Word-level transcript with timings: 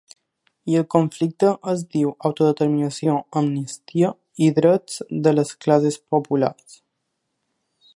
I 0.71 0.77
el 0.77 0.85
conflicte 0.93 1.49
es 1.73 1.83
diu 1.97 2.15
autodeterminació, 2.31 3.19
amnistia 3.43 4.11
i 4.47 4.51
drets 4.61 4.99
de 5.29 5.39
les 5.41 5.57
classes 5.67 6.05
populars. 6.17 6.83